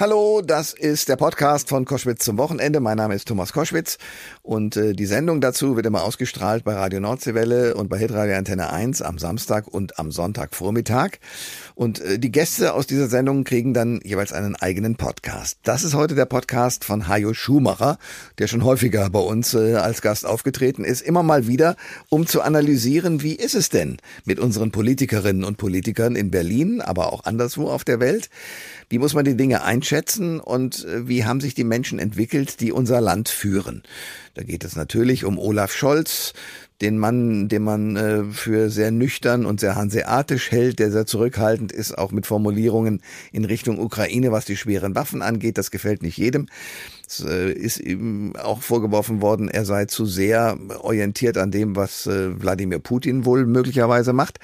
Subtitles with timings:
[0.00, 2.78] Hallo, das ist der Podcast von Koschwitz zum Wochenende.
[2.78, 3.98] Mein Name ist Thomas Koschwitz
[4.42, 8.72] und äh, die Sendung dazu wird immer ausgestrahlt bei Radio Nordseewelle und bei Hitradio Antenne
[8.72, 11.18] 1 am Samstag und am Sonntagvormittag.
[11.74, 15.58] Und äh, die Gäste aus dieser Sendung kriegen dann jeweils einen eigenen Podcast.
[15.64, 17.98] Das ist heute der Podcast von Hajo Schumacher,
[18.38, 21.74] der schon häufiger bei uns äh, als Gast aufgetreten ist, immer mal wieder,
[22.08, 27.12] um zu analysieren, wie ist es denn mit unseren Politikerinnen und Politikern in Berlin, aber
[27.12, 28.30] auch anderswo auf der Welt.
[28.90, 32.72] Wie muss man die Dinge einschätzen und äh, wie haben sich die Menschen entwickelt, die
[32.72, 33.82] unser Land führen?
[34.34, 36.34] Da geht es natürlich um Olaf Scholz,
[36.82, 41.72] den Mann, den man äh, für sehr nüchtern und sehr hanseatisch hält, der sehr zurückhaltend
[41.72, 43.00] ist, auch mit Formulierungen
[43.32, 45.56] in Richtung Ukraine, was die schweren Waffen angeht.
[45.56, 46.46] Das gefällt nicht jedem.
[47.06, 52.06] Es äh, ist ihm auch vorgeworfen worden, er sei zu sehr orientiert an dem, was
[52.06, 54.38] Wladimir Putin wohl möglicherweise macht.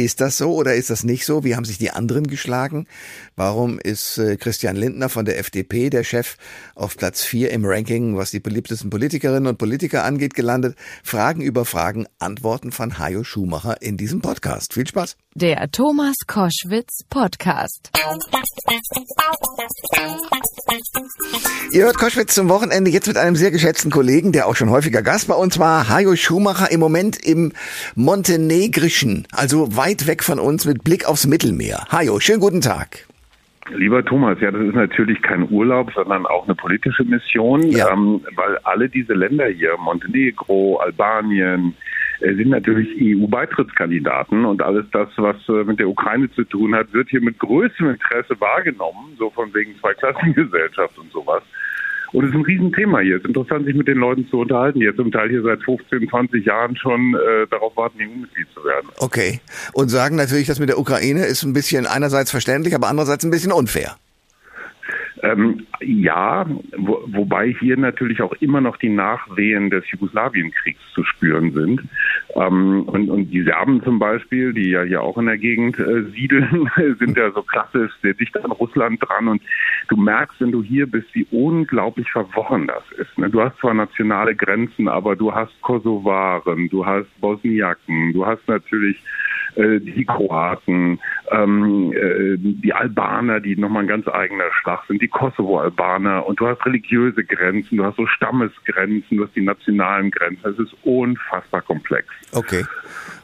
[0.00, 1.42] Ist das so oder ist das nicht so?
[1.42, 2.86] Wie haben sich die anderen geschlagen?
[3.34, 6.36] Warum ist äh, Christian Lindner von der FDP, der Chef,
[6.76, 10.76] auf Platz vier im Ranking, was die beliebtesten Politikerinnen und Politiker angeht, gelandet?
[11.02, 14.74] Fragen über Fragen, Antworten von Hajo Schumacher in diesem Podcast.
[14.74, 15.16] Viel Spaß.
[15.34, 17.92] Der Thomas Koschwitz Podcast.
[21.70, 25.02] Ihr hört Koschwitz zum Wochenende jetzt mit einem sehr geschätzten Kollegen, der auch schon häufiger
[25.02, 27.52] Gast bei uns war, Hajo Schumacher, im Moment im
[27.94, 31.84] Montenegrischen, also weit weg von uns mit Blick aufs Mittelmeer.
[31.92, 33.06] Hajo, schönen guten Tag.
[33.70, 37.92] Lieber Thomas, ja, das ist natürlich kein Urlaub, sondern auch eine politische Mission, ja.
[37.92, 41.87] ähm, weil alle diese Länder hier, Montenegro, Albanien, äh,
[42.20, 47.08] sind natürlich EU-Beitrittskandidaten und alles das, was äh, mit der Ukraine zu tun hat, wird
[47.10, 51.42] hier mit größtem Interesse wahrgenommen, so von wegen Zweiklassengesellschaft und sowas.
[52.12, 53.16] Und es ist ein Riesenthema hier.
[53.16, 55.62] Es ist interessant, sich mit den Leuten zu unterhalten, die jetzt zum Teil hier seit
[55.62, 58.88] 15, 20 Jahren schon äh, darauf warten, EU-Mitglied zu werden.
[58.98, 59.40] Okay.
[59.74, 63.30] Und sagen natürlich, das mit der Ukraine ist ein bisschen einerseits verständlich, aber andererseits ein
[63.30, 63.96] bisschen unfair.
[65.22, 71.52] Ähm, ja, wo, wobei hier natürlich auch immer noch die Nachwehen des Jugoslawienkriegs zu spüren
[71.52, 71.82] sind.
[72.34, 76.04] Ähm, und, und die Serben zum Beispiel, die ja hier auch in der Gegend äh,
[76.10, 79.28] siedeln, sind ja so klassisch sehr dicht an Russland dran.
[79.28, 79.42] Und
[79.88, 83.18] du merkst, wenn du hier bist, wie unglaublich verworren das ist.
[83.18, 83.30] Ne?
[83.30, 89.02] Du hast zwar nationale Grenzen, aber du hast Kosovaren, du hast Bosniaken, du hast natürlich
[89.54, 91.00] äh, die Kroaten,
[91.30, 96.46] ähm, äh, die Albaner, die nochmal ein ganz eigener Schlag sind, die Kosovo-Albaner und du
[96.46, 100.48] hast religiöse Grenzen, du hast so Stammesgrenzen, du hast die nationalen Grenzen.
[100.48, 102.06] Es ist unfassbar komplex.
[102.32, 102.64] Okay.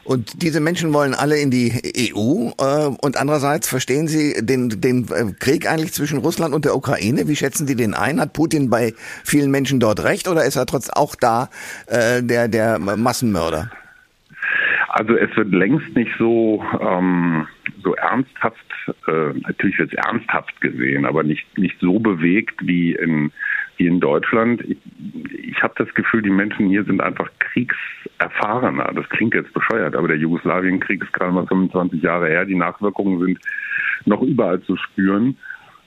[0.03, 1.71] Und diese Menschen wollen alle in die
[2.13, 6.75] EU äh, und andererseits verstehen Sie den, den äh, Krieg eigentlich zwischen Russland und der
[6.75, 7.27] Ukraine.
[7.27, 8.21] Wie schätzen Sie den ein?
[8.21, 11.49] Hat Putin bei vielen Menschen dort recht oder ist er trotz auch da
[11.87, 13.71] äh, der, der Massenmörder?
[14.89, 17.47] Also es wird längst nicht so ähm,
[17.85, 18.65] so ernsthaft,
[19.07, 23.31] äh, natürlich wird es ernsthaft gesehen, aber nicht nicht so bewegt wie in
[23.77, 24.61] wie in Deutschland.
[24.61, 24.77] Ich,
[25.31, 28.91] ich habe das Gefühl, die Menschen hier sind einfach kriegserfahrener.
[28.95, 32.45] Das klingt jetzt bescheuert, aber der Jugoslawienkrieg ist gerade mal 25 Jahre her.
[32.45, 33.39] Die Nachwirkungen sind
[34.05, 35.37] noch überall zu spüren.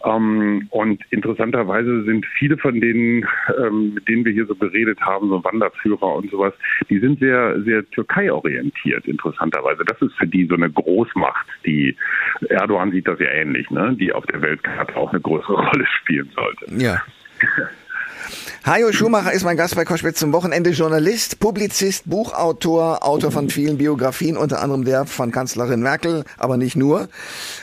[0.04, 3.26] Ähm, und interessanterweise sind viele von denen,
[3.59, 6.54] ähm, mit denen wir hier so geredet haben, so Wanderführer und sowas,
[6.88, 9.84] die sind sehr, sehr Türkei-orientiert, interessanterweise.
[9.84, 11.97] Das ist für die so eine Großmacht, die
[12.48, 13.97] Erdogan sieht das ja ähnlich, ne?
[13.98, 16.66] die auf der Weltkarte auch eine größere Rolle spielen sollte.
[16.82, 17.03] Ja.
[18.65, 20.71] Hajo Schumacher ist mein Gast bei Koschwitz zum Wochenende.
[20.71, 26.77] Journalist, Publizist, Buchautor, Autor von vielen Biografien, unter anderem der von Kanzlerin Merkel, aber nicht
[26.77, 27.09] nur.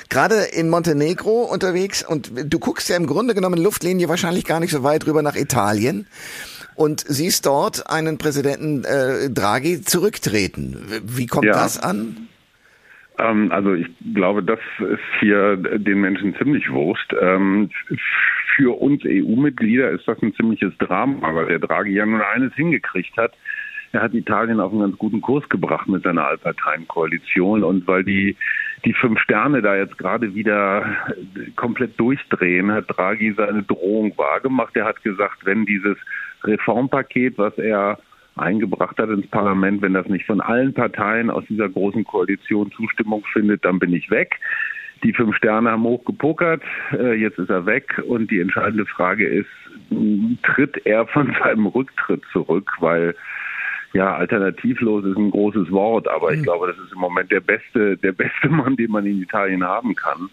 [0.09, 4.71] Gerade in Montenegro unterwegs und du guckst ja im Grunde genommen Luftlinie wahrscheinlich gar nicht
[4.71, 6.07] so weit rüber nach Italien
[6.75, 10.77] und siehst dort einen Präsidenten äh, Draghi zurücktreten.
[11.03, 11.53] Wie kommt ja.
[11.53, 12.27] das an?
[13.19, 17.13] Ähm, also ich glaube, das ist hier den Menschen ziemlich wurscht.
[18.55, 23.17] Für uns EU-Mitglieder ist das ein ziemliches Drama, weil der Draghi ja nur eines hingekriegt
[23.17, 23.33] hat.
[23.91, 28.35] Er hat Italien auf einen ganz guten Kurs gebracht mit seiner Allparteienkoalition und weil die
[28.83, 30.85] die fünf Sterne da jetzt gerade wieder
[31.55, 34.75] komplett durchdrehen, hat Draghi seine Drohung wahrgemacht.
[34.75, 35.97] Er hat gesagt, wenn dieses
[36.43, 37.97] Reformpaket, was er
[38.35, 43.23] eingebracht hat ins Parlament, wenn das nicht von allen Parteien aus dieser großen Koalition Zustimmung
[43.31, 44.39] findet, dann bin ich weg.
[45.05, 49.47] Die fünf Sterne haben hochgepokert, äh, jetzt ist er weg und die entscheidende Frage ist,
[50.41, 53.15] tritt er von seinem Rücktritt zurück, weil
[53.93, 56.43] ja, alternativlos ist ein großes Wort, aber ich hm.
[56.45, 59.93] glaube, das ist im Moment der beste, der beste Mann, den man in Italien haben
[59.93, 60.27] kann.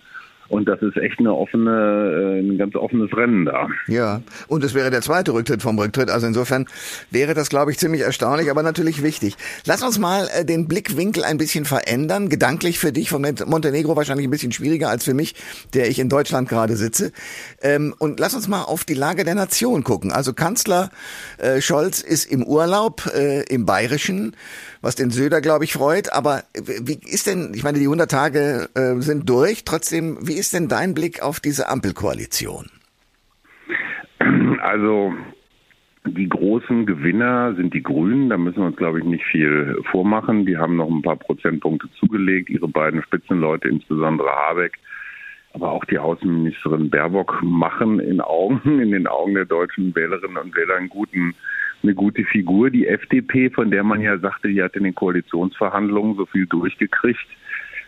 [0.52, 3.68] Und das ist echt eine offene, äh, ein ganz offenes Rennen da.
[3.86, 6.10] Ja, und es wäre der zweite Rücktritt vom Rücktritt.
[6.10, 6.66] Also insofern
[7.10, 9.38] wäre das, glaube ich, ziemlich erstaunlich, aber natürlich wichtig.
[9.64, 12.28] Lass uns mal äh, den Blickwinkel ein bisschen verändern.
[12.28, 15.36] Gedanklich für dich von Montenegro wahrscheinlich ein bisschen schwieriger als für mich,
[15.72, 17.12] der ich in Deutschland gerade sitze.
[17.62, 20.12] Ähm, und lass uns mal auf die Lage der Nation gucken.
[20.12, 20.90] Also Kanzler
[21.38, 23.10] äh, Scholz ist im Urlaub
[23.48, 24.36] im Bayerischen,
[24.80, 26.12] was den Söder, glaube ich, freut.
[26.12, 29.64] Aber wie ist denn, ich meine, die 100 Tage sind durch.
[29.64, 32.66] Trotzdem, wie ist denn dein Blick auf diese Ampelkoalition?
[34.60, 35.14] Also
[36.04, 38.28] die großen Gewinner sind die Grünen.
[38.28, 40.46] Da müssen wir uns, glaube ich, nicht viel vormachen.
[40.46, 42.50] Die haben noch ein paar Prozentpunkte zugelegt.
[42.50, 44.78] Ihre beiden Spitzenleute, insbesondere Habeck,
[45.52, 50.56] aber auch die Außenministerin Baerbock, machen in Augen, in den Augen der deutschen Wählerinnen und
[50.56, 51.34] Wähler einen guten,
[51.82, 52.70] eine gute Figur.
[52.70, 57.26] Die FDP, von der man ja sagte, die hat in den Koalitionsverhandlungen so viel durchgekriegt,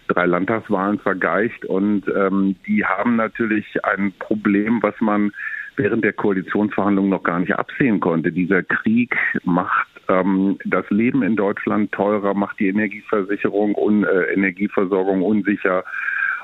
[0.08, 5.32] drei Landtagswahlen vergeicht und ähm, die haben natürlich ein Problem, was man
[5.76, 8.30] während der Koalitionsverhandlungen noch gar nicht absehen konnte.
[8.32, 15.22] Dieser Krieg macht ähm, das Leben in Deutschland teurer, macht die Energieversicherung und äh, Energieversorgung
[15.22, 15.84] unsicher.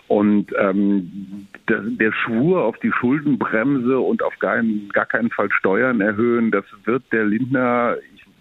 [0.09, 4.61] Und ähm, der, der Schwur auf die Schuldenbremse und auf gar,
[4.93, 7.97] gar keinen Fall Steuern erhöhen, das wird der Lindner,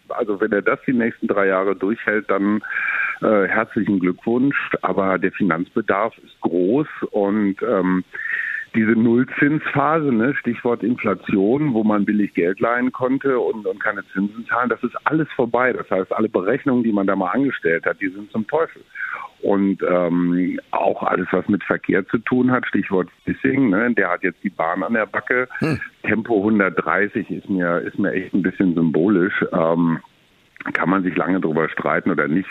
[0.09, 2.63] also wenn er das die nächsten drei Jahre durchhält, dann
[3.21, 4.57] äh, herzlichen Glückwunsch.
[4.81, 8.03] Aber der Finanzbedarf ist groß und ähm,
[8.75, 14.45] diese Nullzinsphase, ne, Stichwort Inflation, wo man billig Geld leihen konnte und, und keine Zinsen
[14.47, 15.73] zahlen, das ist alles vorbei.
[15.73, 18.83] Das heißt, alle Berechnungen, die man da mal angestellt hat, die sind zum Teufel.
[19.41, 24.23] Und ähm, auch alles, was mit Verkehr zu tun hat, Stichwort Bissing, ne, der hat
[24.23, 25.47] jetzt die Bahn an der Backe.
[25.59, 25.79] Hm.
[26.03, 29.45] Tempo 130 ist mir, ist mir echt ein bisschen symbolisch.
[29.51, 29.99] Ähm,
[30.73, 32.49] kann man sich lange darüber streiten oder nicht.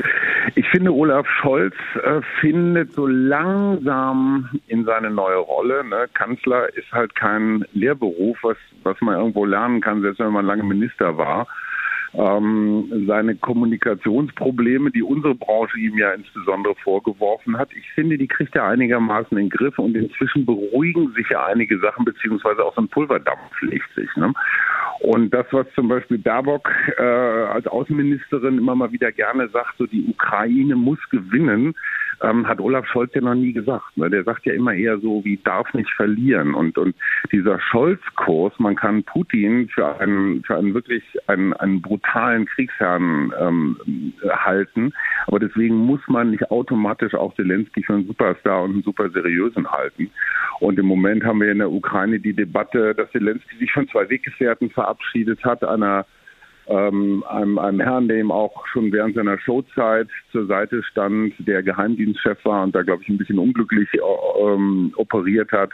[0.54, 5.84] Ich finde, Olaf Scholz äh, findet so langsam in seine neue Rolle.
[5.84, 6.08] Ne?
[6.14, 10.64] Kanzler ist halt kein Lehrberuf, was, was man irgendwo lernen kann, selbst wenn man lange
[10.64, 11.46] Minister war.
[12.14, 18.56] Ähm, seine Kommunikationsprobleme, die unsere Branche ihm ja insbesondere vorgeworfen hat, ich finde, die kriegt
[18.56, 22.80] er einigermaßen in den Griff und inzwischen beruhigen sich ja einige Sachen, beziehungsweise auch so
[22.80, 24.08] ein Pulverdampf legt sich.
[24.16, 24.32] Ne?
[25.00, 26.68] Und das, was zum Beispiel Baerbock
[26.98, 31.74] äh, als Außenministerin immer mal wieder gerne sagt, so die Ukraine muss gewinnen,
[32.22, 33.96] ähm, hat Olaf Scholz ja noch nie gesagt.
[33.96, 34.10] Ne?
[34.10, 36.54] Der sagt ja immer eher so, wie darf nicht verlieren.
[36.54, 36.94] Und, und
[37.32, 43.76] dieser Scholz-Kurs, man kann Putin für einen, für einen wirklich einen, einen brutalen Kriegsherrn ähm,
[44.28, 44.92] halten,
[45.26, 49.70] aber deswegen muss man nicht automatisch auch Zelensky für einen Superstar und einen super seriösen
[49.70, 50.10] halten.
[50.60, 54.08] Und im Moment haben wir in der Ukraine die Debatte, dass Zelensky sich von zwei
[54.10, 56.06] Weggefährten verabschiedet hat, einer
[56.68, 62.44] ähm, einem, einem Herrn, ihm auch schon während seiner Showzeit zur Seite stand, der Geheimdienstchef
[62.44, 63.98] war und da, glaube ich, ein bisschen unglücklich äh,
[64.40, 65.70] ähm, operiert hat.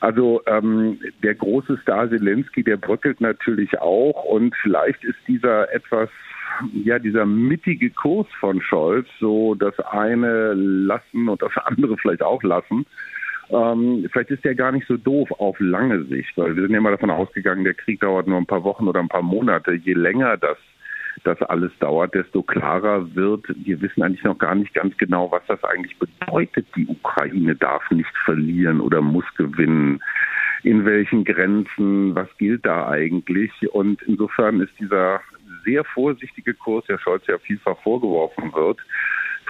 [0.00, 6.08] Also ähm, der große Star Zelensky, der bröckelt natürlich auch und vielleicht ist dieser etwas
[6.84, 12.42] ja, dieser mittige Kurs von Scholz, so das eine lassen und das andere vielleicht auch
[12.42, 12.84] lassen,
[13.52, 16.78] ähm, vielleicht ist der gar nicht so doof auf lange Sicht, weil wir sind ja
[16.78, 19.72] immer davon ausgegangen, der Krieg dauert nur ein paar Wochen oder ein paar Monate.
[19.72, 20.58] Je länger das
[21.24, 25.42] das alles dauert, desto klarer wird, wir wissen eigentlich noch gar nicht ganz genau, was
[25.46, 26.66] das eigentlich bedeutet.
[26.74, 30.00] Die Ukraine darf nicht verlieren oder muss gewinnen.
[30.62, 33.50] In welchen Grenzen, was gilt da eigentlich?
[33.72, 35.20] Und insofern ist dieser
[35.64, 38.78] sehr vorsichtige Kurs, der Scholz ja vielfach vorgeworfen wird,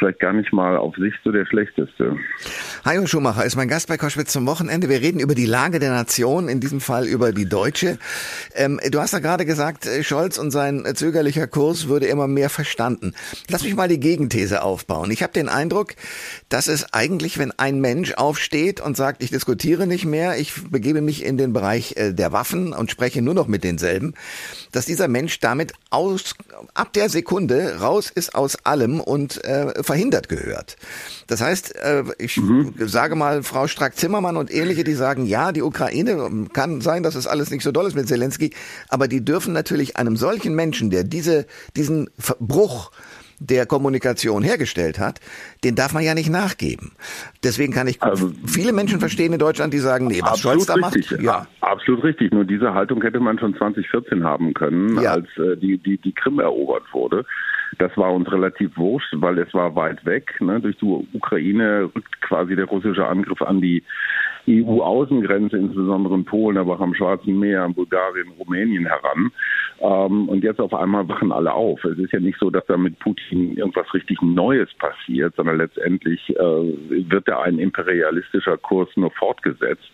[0.03, 2.17] vielleicht gar nicht mal auf Sicht so der schlechteste.
[2.85, 4.89] Hajo Schumacher ist mein Gast bei Koschwitz zum Wochenende.
[4.89, 7.99] Wir reden über die Lage der Nation, in diesem Fall über die deutsche.
[8.55, 12.51] Ähm, du hast ja gerade gesagt, äh, Scholz und sein zögerlicher Kurs würde immer mehr
[12.51, 13.15] verstanden.
[13.49, 15.13] Lass mich mal die Gegenthese aufbauen.
[15.13, 15.95] Ich habe den Eindruck,
[16.49, 21.01] dass es eigentlich, wenn ein Mensch aufsteht und sagt, ich diskutiere nicht mehr, ich begebe
[21.01, 24.15] mich in den Bereich äh, der Waffen und spreche nur noch mit denselben,
[24.73, 26.35] dass dieser Mensch damit aus,
[26.75, 30.77] ab der Sekunde raus ist aus allem und äh, verhindert gehört.
[31.27, 32.73] Das heißt, äh, ich mhm.
[32.79, 37.27] sage mal, Frau Strack-Zimmermann und ähnliche, die sagen, ja, die Ukraine kann sein, dass es
[37.27, 38.53] alles nicht so doll ist mit Zelensky,
[38.89, 41.47] aber die dürfen natürlich einem solchen Menschen, der diese,
[41.77, 42.09] diesen
[42.41, 42.91] Bruch
[43.39, 45.21] der Kommunikation hergestellt hat,
[45.63, 46.93] den darf man ja nicht nachgeben.
[47.45, 50.75] Deswegen kann ich also, viele Menschen verstehen in Deutschland, die sagen, nee, was Scholz da
[50.75, 51.11] richtig.
[51.11, 51.21] macht.
[51.21, 51.47] Ja.
[51.61, 52.33] Absolut richtig.
[52.33, 55.13] Nur diese Haltung hätte man schon 2014 haben können, ja.
[55.13, 57.27] als äh, die, die, die Krim erobert wurde.
[57.79, 60.41] Das war uns relativ wurscht, weil es war weit weg.
[60.41, 60.61] Ne?
[60.61, 63.83] Durch die Ukraine rückt quasi der russische Angriff an die
[64.49, 69.31] EU-Außengrenze, insbesondere in Polen, aber auch am Schwarzen Meer, an Bulgarien, Rumänien heran.
[69.83, 71.85] Ähm, und jetzt auf einmal wachen alle auf.
[71.85, 76.31] Es ist ja nicht so, dass da mit Putin irgendwas richtig Neues passiert, sondern letztendlich
[76.31, 76.41] äh,
[77.11, 79.91] wird da ein imperialistischer Kurs nur fortgesetzt.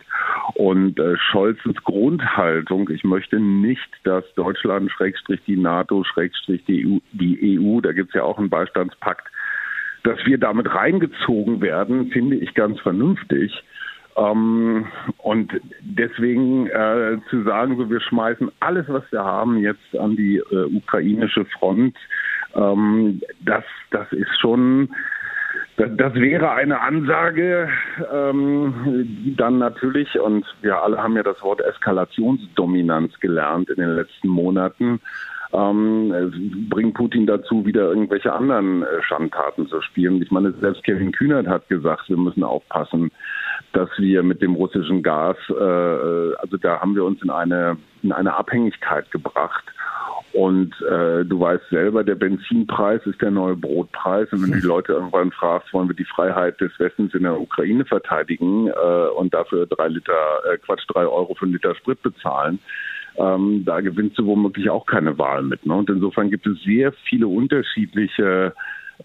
[0.54, 6.98] Und äh, Scholzens Grundhaltung, ich möchte nicht, dass Deutschland, Schrägstrich die NATO, Schrägstrich die EU,
[7.12, 9.26] die EU da gibt es ja auch einen Beistandspakt,
[10.04, 13.52] dass wir damit reingezogen werden, finde ich ganz vernünftig.
[14.18, 14.86] Ähm,
[15.18, 20.38] und deswegen äh, zu sagen, so wir schmeißen alles, was wir haben, jetzt an die
[20.38, 21.96] äh, ukrainische Front,
[22.54, 24.88] ähm, das, das ist schon
[25.78, 27.68] das, wäre eine Ansage,
[28.12, 34.26] ähm, dann natürlich, und wir alle haben ja das Wort Eskalationsdominanz gelernt in den letzten
[34.26, 35.00] Monaten,
[35.52, 40.20] ähm, bringt Putin dazu, wieder irgendwelche anderen äh, Schandtaten zu spielen.
[40.20, 43.12] Ich meine, selbst Kevin Kühnert hat gesagt, wir müssen aufpassen,
[43.72, 47.76] dass wir mit dem russischen Gas, äh, äh, also da haben wir uns in eine,
[48.02, 49.64] in eine Abhängigkeit gebracht.
[50.32, 54.30] Und äh, du weißt selber, der Benzinpreis ist der neue Brotpreis.
[54.30, 57.40] Und wenn du die Leute irgendwann fragst, wollen wir die Freiheit des Westens in der
[57.40, 60.12] Ukraine verteidigen äh, und dafür drei Liter,
[60.52, 62.58] äh, Quatsch, drei Euro für einen Liter Sprit bezahlen,
[63.16, 65.64] ähm, da gewinnst du womöglich auch keine Wahl mit.
[65.64, 65.74] Ne?
[65.74, 68.52] Und insofern gibt es sehr viele unterschiedliche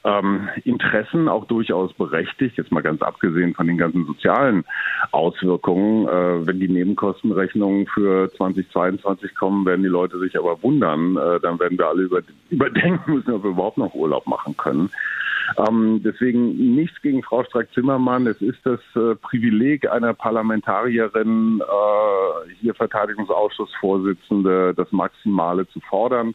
[0.03, 4.63] ähm, Interessen auch durchaus berechtigt, jetzt mal ganz abgesehen von den ganzen sozialen
[5.11, 6.07] Auswirkungen.
[6.07, 11.17] Äh, wenn die Nebenkostenrechnungen für 2022 kommen, werden die Leute sich aber wundern.
[11.17, 14.89] Äh, dann werden wir alle über, überdenken müssen, ob wir überhaupt noch Urlaub machen können.
[15.57, 18.27] Ähm, deswegen nichts gegen Frau Strack-Zimmermann.
[18.27, 26.33] Es ist das äh, Privileg einer Parlamentarierin, äh, hier Verteidigungsausschussvorsitzende, das Maximale zu fordern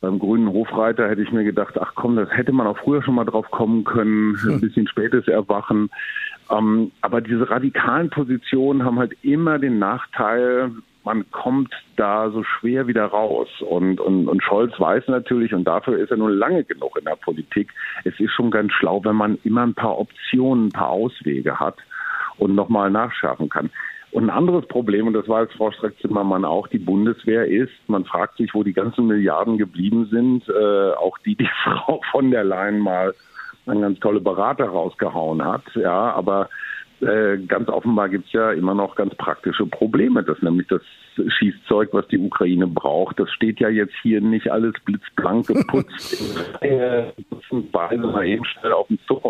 [0.00, 3.14] beim grünen Hofreiter hätte ich mir gedacht, ach komm, das hätte man auch früher schon
[3.14, 4.60] mal drauf kommen können, ein hm.
[4.60, 5.90] bisschen spätes Erwachen.
[6.50, 10.70] Ähm, aber diese radikalen Positionen haben halt immer den Nachteil,
[11.04, 13.48] man kommt da so schwer wieder raus.
[13.60, 17.16] Und, und, und Scholz weiß natürlich, und dafür ist er nun lange genug in der
[17.16, 17.72] Politik,
[18.04, 21.76] es ist schon ganz schlau, wenn man immer ein paar Optionen, ein paar Auswege hat
[22.36, 23.70] und nochmal nachschärfen kann.
[24.10, 28.04] Und ein anderes Problem, und das war jetzt Frau Streck-Zimmermann auch, die Bundeswehr ist, man
[28.04, 32.44] fragt sich, wo die ganzen Milliarden geblieben sind, äh, auch die, die Frau von der
[32.44, 33.14] Leyen mal
[33.66, 36.48] eine ganz tolle Berater rausgehauen hat, ja, aber
[37.00, 40.24] äh, ganz offenbar gibt es ja immer noch ganz praktische Probleme.
[40.24, 40.82] Das nämlich das
[41.38, 46.20] Schießzeug, was die Ukraine braucht, das steht ja jetzt hier nicht alles blitzblank geputzt.
[46.60, 47.04] äh,
[47.70, 49.24] mal eben schnell auf den Zug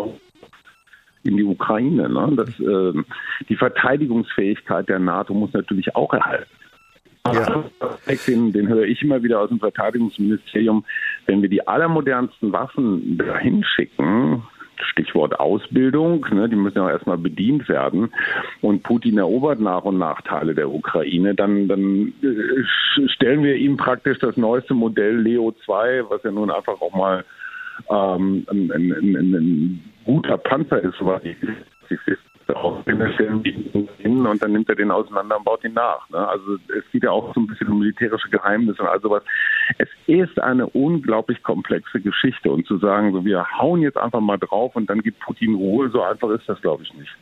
[1.23, 2.09] in die Ukraine.
[2.09, 2.33] Ne?
[2.35, 2.93] Das, äh,
[3.47, 6.49] die Verteidigungsfähigkeit der NATO muss natürlich auch erhalten.
[7.33, 7.63] Ja.
[8.27, 10.85] Den, den höre ich immer wieder aus dem Verteidigungsministerium.
[11.25, 14.43] Wenn wir die allermodernsten Waffen dahin schicken,
[14.81, 18.11] Stichwort Ausbildung, ne, die müssen ja auch erstmal bedient werden.
[18.61, 23.77] Und Putin erobert nach und nach Teile der Ukraine, dann, dann äh, stellen wir ihm
[23.77, 27.25] praktisch das neueste Modell Leo 2, was ja nun einfach auch mal
[27.89, 31.37] ähm, ein, ein, ein, ein guter Panzer ist, soweit ich
[32.55, 36.09] auch hin und dann nimmt er den auseinander und baut ihn nach.
[36.09, 36.27] Ne?
[36.27, 39.23] Also es geht ja auch so ein bisschen um militärische Geheimnisse und all sowas.
[39.77, 44.37] Es ist eine unglaublich komplexe Geschichte und zu sagen, so wir hauen jetzt einfach mal
[44.37, 47.15] drauf und dann gibt Putin Ruhe, so einfach ist das, glaube ich, nicht.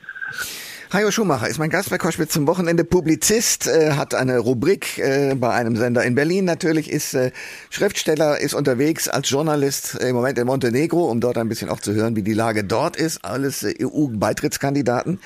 [0.89, 2.86] Hajo Schumacher ist mein Gast bei Koschwitz zum Wochenende.
[2.86, 7.32] Publizist, äh, hat eine Rubrik äh, bei einem Sender in Berlin natürlich, ist äh,
[7.70, 11.94] Schriftsteller, ist unterwegs als Journalist im Moment in Montenegro, um dort ein bisschen auch zu
[11.94, 13.25] hören, wie die Lage dort ist.
[13.25, 15.20] Alles äh, EU-Beitrittskandidaten.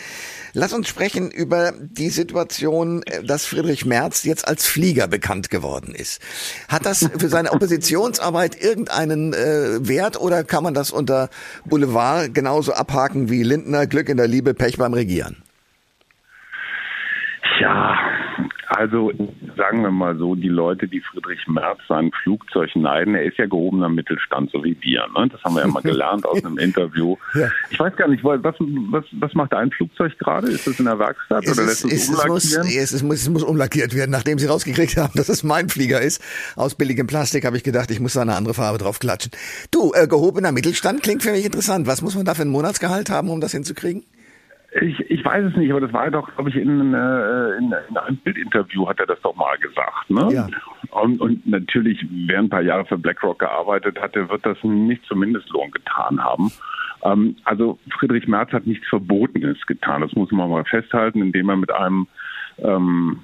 [0.53, 5.93] Lass uns sprechen über die Situation, äh, dass Friedrich Merz jetzt als Flieger bekannt geworden
[5.93, 6.21] ist.
[6.69, 11.29] Hat das für seine Oppositionsarbeit irgendeinen äh, Wert oder kann man das unter
[11.65, 15.43] Boulevard genauso abhaken wie Lindner, Glück in der Liebe, Pech beim Regieren?
[17.59, 17.97] Ja,
[18.67, 19.11] also
[19.57, 23.45] sagen wir mal so, die Leute, die Friedrich Merz sein Flugzeug neiden, er ist ja
[23.45, 25.05] gehobener Mittelstand, so wie wir.
[25.15, 25.27] Ne?
[25.29, 27.17] Das haben wir ja mal gelernt aus einem Interview.
[27.33, 27.49] Ja.
[27.69, 30.47] Ich weiß gar nicht, was, was, was macht ein Flugzeug gerade?
[30.47, 32.67] Ist das in der Werkstatt es oder lässt es, es umlackieren?
[32.67, 34.11] Es, es, muss, es muss umlackiert werden.
[34.11, 36.21] Nachdem sie rausgekriegt haben, dass es mein Flieger ist,
[36.57, 39.31] aus billigem Plastik, habe ich gedacht, ich muss da eine andere Farbe drauf klatschen.
[39.71, 41.87] Du, äh, gehobener Mittelstand klingt für mich interessant.
[41.87, 44.03] Was muss man da für einen Monatsgehalt haben, um das hinzukriegen?
[44.79, 47.97] Ich, ich weiß es nicht, aber das war doch, glaube ich, in, äh, in, in,
[47.97, 50.09] einem Bildinterview hat er das doch mal gesagt.
[50.09, 50.29] Ne?
[50.31, 50.47] Ja.
[50.91, 55.03] Und, und natürlich, wer ein paar Jahre für BlackRock gearbeitet hat, der wird das nicht
[55.05, 56.51] zum Mindestlohn getan haben.
[57.03, 60.01] Ähm, also Friedrich Merz hat nichts Verbotenes getan.
[60.01, 62.07] Das muss man mal festhalten, indem er mit einem
[62.59, 63.19] ähm,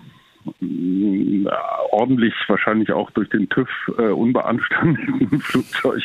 [1.92, 6.02] ordentlich wahrscheinlich auch durch den TÜV äh, unbeanstandeten Flugzeug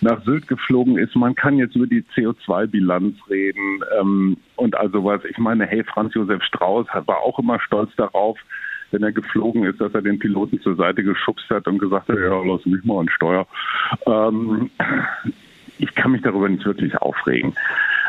[0.00, 1.14] nach Sylt geflogen ist.
[1.16, 5.24] Man kann jetzt über die CO2-Bilanz reden ähm, und also was.
[5.24, 8.38] Ich meine, hey, Franz Josef Strauß war auch immer stolz darauf,
[8.90, 12.18] wenn er geflogen ist, dass er den Piloten zur Seite geschubst hat und gesagt hat,
[12.18, 13.46] ja, lass mich mal an Steuer.
[14.06, 14.70] Ähm,
[15.78, 17.54] ich kann mich darüber nicht wirklich aufregen.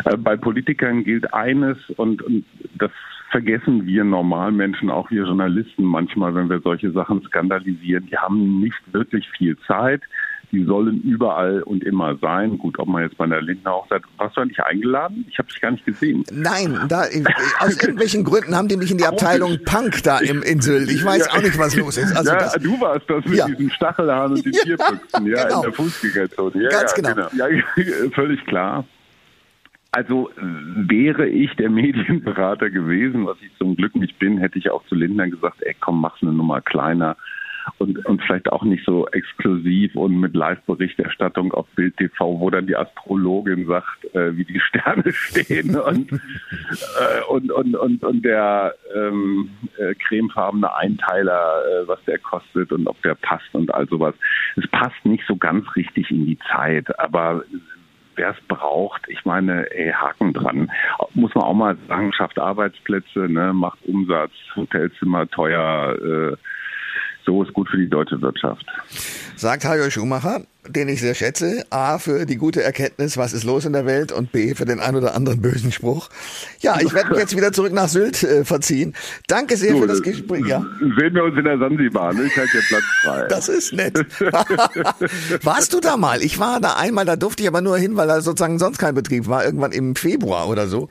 [0.05, 2.91] Äh, bei Politikern gilt eines und, und das
[3.31, 8.07] vergessen wir Normalmenschen, auch wir Journalisten manchmal, wenn wir solche Sachen skandalisieren.
[8.07, 10.01] Die haben nicht wirklich viel Zeit.
[10.53, 12.57] Die sollen überall und immer sein.
[12.57, 15.25] Gut, ob man jetzt bei der Lindner Hochzeit, warst du eigentlich eingeladen?
[15.29, 16.23] Ich habe dich gar nicht gesehen.
[16.31, 17.01] Nein, da,
[17.59, 20.89] aus irgendwelchen Gründen haben die mich in die Abteilung Punk da im Insel.
[20.89, 21.33] Ich weiß ja.
[21.33, 22.15] auch nicht, was los ist.
[22.15, 23.45] Also ja, das, du warst das mit ja.
[23.45, 25.55] diesen Stachelhaaren und den ja, Tierpüchsen, ja, genau.
[25.57, 26.63] in der Fußgängerzone.
[26.63, 27.13] Ja, Ganz genau.
[27.13, 27.27] genau.
[27.33, 27.47] Ja,
[28.15, 28.85] völlig klar.
[29.91, 34.85] Also wäre ich der Medienberater gewesen, was ich zum Glück nicht bin, hätte ich auch
[34.87, 37.15] zu Lindner gesagt, ey komm, mach's eine Nummer kleiner
[37.77, 42.67] und, und vielleicht auch nicht so exklusiv und mit Live-Berichterstattung auf Bild TV, wo dann
[42.67, 48.73] die Astrologin sagt, äh, wie die Sterne stehen und, äh, und, und, und, und der
[48.95, 54.15] ähm, äh, cremefarbene Einteiler, äh, was der kostet und ob der passt und all sowas.
[54.55, 57.43] Es passt nicht so ganz richtig in die Zeit, aber
[58.17, 60.71] wer es braucht, ich meine, ey, Haken dran.
[61.13, 66.35] Muss man auch mal sagen, schafft Arbeitsplätze, ne, macht Umsatz, Hotelzimmer teuer, äh,
[67.25, 68.65] so ist gut für die deutsche Wirtschaft.
[69.35, 71.65] Sagt Hajo Schumacher, den ich sehr schätze.
[71.69, 74.79] A, für die gute Erkenntnis, was ist los in der Welt und B, für den
[74.79, 76.09] ein oder anderen bösen Spruch.
[76.59, 78.93] Ja, ich werde mich jetzt wieder zurück nach Sylt äh, verziehen.
[79.27, 80.45] Danke sehr du, für das Gespräch.
[80.45, 80.65] Ja.
[80.79, 82.23] Sehen wir uns in der Sansibar, ne?
[82.25, 83.27] Ich halte hier Platz frei.
[83.29, 83.97] Das ist nett.
[85.43, 86.21] Warst du da mal?
[86.21, 88.95] Ich war da einmal, da durfte ich aber nur hin, weil da sozusagen sonst kein
[88.95, 90.89] Betrieb war, irgendwann im Februar oder so.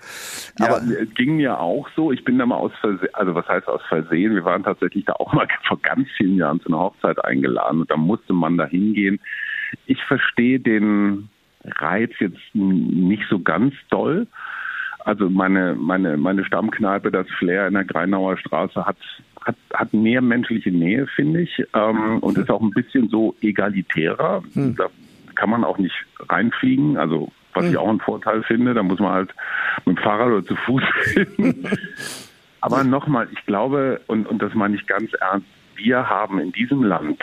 [0.60, 2.12] Aber ja, es ging mir auch so.
[2.12, 4.34] Ich bin da mal aus Versehen, also was heißt aus Versehen?
[4.34, 7.90] Wir waren tatsächlich da auch mal vor ganz vielen Jahren zu einer Hochzeit eingeladen und
[7.90, 9.20] da musste man da hingehen.
[9.86, 11.28] Ich verstehe den
[11.64, 14.26] Reiz jetzt nicht so ganz doll.
[15.04, 18.96] Also meine, meine, meine Stammkneipe, das Flair in der Greinauer Straße, hat,
[19.44, 24.42] hat, hat mehr menschliche Nähe, finde ich, ähm, und ist auch ein bisschen so egalitärer.
[24.54, 24.74] Hm.
[24.74, 24.88] Da
[25.36, 25.94] kann man auch nicht
[26.28, 27.70] reinfliegen, also was hm.
[27.70, 29.34] ich auch einen Vorteil finde, da muss man halt
[29.84, 30.82] mit dem Fahrrad oder zu Fuß
[31.36, 31.68] hin.
[32.60, 36.82] Aber nochmal, ich glaube, und, und das meine ich ganz ernst, wir haben in diesem
[36.82, 37.22] Land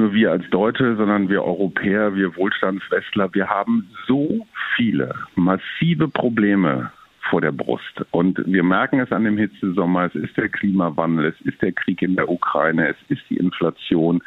[0.00, 6.90] nur wir als Deutsche, sondern wir Europäer, wir Wohlstandswestler, wir haben so viele massive Probleme
[7.28, 8.04] vor der Brust.
[8.10, 12.02] Und wir merken es an dem Hitzesommer, es ist der Klimawandel, es ist der Krieg
[12.02, 14.22] in der Ukraine, es ist die Inflation.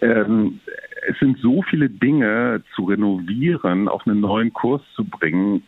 [0.00, 0.60] Ähm,
[1.06, 5.62] es sind so viele Dinge zu renovieren, auf einen neuen Kurs zu bringen.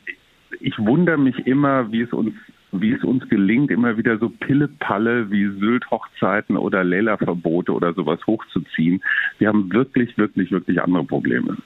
[0.60, 2.34] Ich wundere mich immer, wie es uns
[2.72, 9.02] wie es uns gelingt, immer wieder so Pille-Palle wie Sylt-Hochzeiten oder Leila-Verbote oder sowas hochzuziehen.
[9.38, 11.56] Wir haben wirklich, wirklich, wirklich andere Probleme.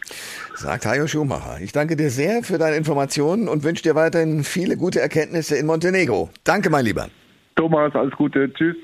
[0.54, 1.60] Sagt Hajo Schumacher.
[1.62, 5.64] Ich danke dir sehr für deine Informationen und wünsche dir weiterhin viele gute Erkenntnisse in
[5.66, 6.30] Montenegro.
[6.44, 7.08] Danke, mein Lieber.
[7.56, 8.52] Thomas, alles Gute.
[8.52, 8.76] Tschüss.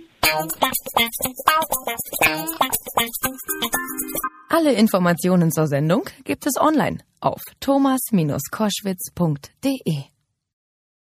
[4.49, 10.16] Alle Informationen zur Sendung gibt es online auf thomas-koschwitz.de.